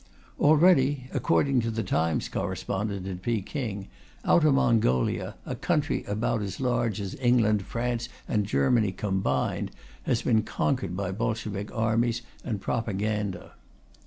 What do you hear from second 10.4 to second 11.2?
conquered by